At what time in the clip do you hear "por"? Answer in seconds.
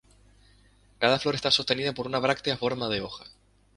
1.93-2.07